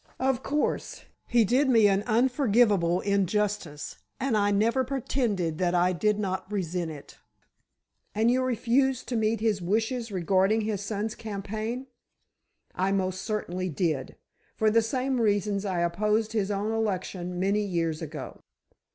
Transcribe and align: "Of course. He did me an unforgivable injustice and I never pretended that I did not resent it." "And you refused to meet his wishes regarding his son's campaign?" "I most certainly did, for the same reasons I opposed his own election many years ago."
"Of 0.19 0.41
course. 0.41 1.03
He 1.27 1.45
did 1.45 1.69
me 1.69 1.87
an 1.87 2.01
unforgivable 2.07 3.01
injustice 3.01 3.99
and 4.19 4.35
I 4.35 4.49
never 4.49 4.83
pretended 4.83 5.59
that 5.59 5.75
I 5.75 5.93
did 5.93 6.17
not 6.17 6.51
resent 6.51 6.89
it." 6.89 7.19
"And 8.15 8.31
you 8.31 8.41
refused 8.43 9.07
to 9.09 9.15
meet 9.15 9.41
his 9.41 9.61
wishes 9.61 10.11
regarding 10.11 10.61
his 10.61 10.81
son's 10.81 11.13
campaign?" 11.13 11.85
"I 12.73 12.91
most 12.91 13.21
certainly 13.21 13.69
did, 13.69 14.15
for 14.55 14.71
the 14.71 14.81
same 14.81 15.21
reasons 15.21 15.65
I 15.65 15.81
opposed 15.81 16.33
his 16.33 16.49
own 16.49 16.71
election 16.71 17.39
many 17.39 17.61
years 17.63 18.01
ago." 18.01 18.41